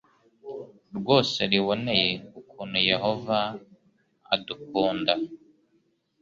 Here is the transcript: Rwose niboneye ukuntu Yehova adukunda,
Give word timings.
Rwose 0.97 1.39
niboneye 1.49 2.09
ukuntu 2.41 2.77
Yehova 2.89 3.39
adukunda, 4.33 5.13